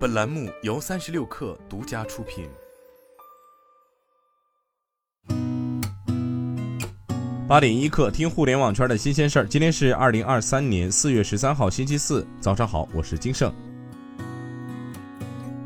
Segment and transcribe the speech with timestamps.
[0.00, 2.48] 本栏目由三十六氪独家出品。
[7.46, 9.46] 八点一刻，听互联网圈的新鲜事儿。
[9.46, 13.52] 今天是二零二三年四月十三号，星期四，早上好，我是金盛。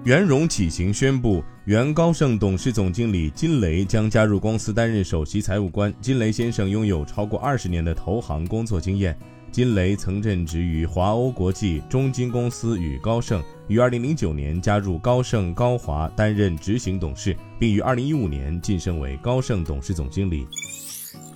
[0.02, 5.94] 袁荣启行宣布，原高盛董事总经理金雷将加入公司担任首席财务官。
[6.00, 9.16] 金雷先生拥有超过二十年的投行工作经验。
[9.54, 20.44] 金雷曾任职于华欧国际、中金公司与高盛，于2009年加入高盛高华担任执行董事，并于2015年晋升为高盛董事总经理。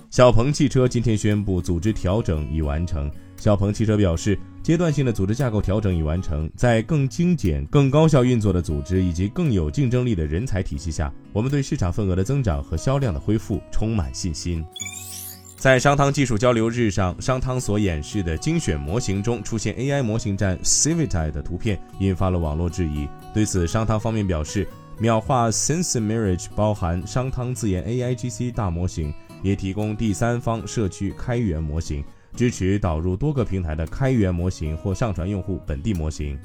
[0.09, 3.09] 小鹏汽车今天宣布组织调整已完成。
[3.37, 14.61] 小鹏汽车表示，阶段性的组织架构调整已完成，在更精简、更高效运作的组织以及更有竞争力的人才体系下，我们对市场份额的增长和销量的恢复充满信心。
[15.59, 23.09] 在商汤技术交流日上，商汤所演示的精选模型中出现 AI 模型站 Civitai 的图片，引发了网络质疑。
[23.33, 24.65] 对此，商汤方面表示，
[24.97, 32.05] 秒画 Sense Marriage 包含商汤自研 AI GC 大模型，也提供第三方社区开源模型，
[32.37, 36.39] 支持导入多个平台的开源模型或上传用户本地模型。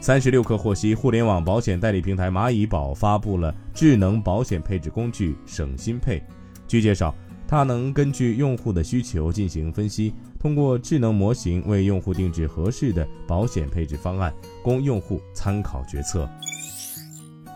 [0.00, 6.22] 三十六氪获悉，互联网保险代理平台蚂蚁保发布了智能保险配置工具省心配。
[6.66, 7.14] 据介绍。
[7.48, 14.30] 它能根据用户的需求进行分析，通过智能模型为用户定制合适的保险配置方案，
[14.62, 16.28] 供用户参考决策。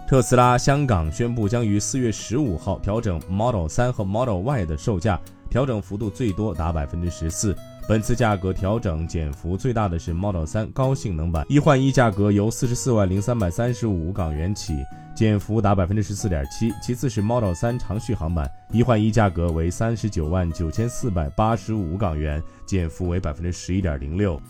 [0.09, 7.55] 特斯拉香港宣布将于四月十五号调整 Model 3和 Model Y 的售价，调整幅度最多达百分之十四。
[7.88, 14.75] 本次价格调整减幅最大的是 Model 3高性能版，一换一价格由四十四万零三百三十五港元起。
[15.14, 24.41] 减幅达百分之十四点七，其次是 Model 3长续航版，一换一价格为三十九万九千四百八十五港元，减幅为百分之十一点零六。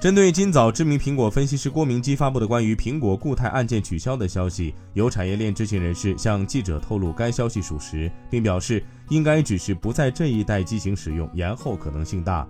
[0.00, 12.48] 针对今早知名苹果分析师郭明基发布的关于苹果固态按键取消的消息，有产业链知情人士向记者透露该消息属实，并表示应该只是不在这一代机型使用，延后可能性大。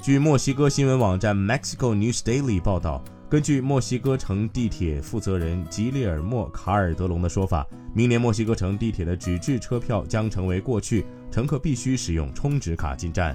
[0.00, 3.02] 据墨西哥新闻网站 Mexico News Daily 报道。
[3.28, 13.34] 根据墨西哥城地铁负责人吉列尔莫·卡尔德隆的说法，明年墨西哥城地铁的纸质车票将成为过去，乘客必须使用充值卡进站。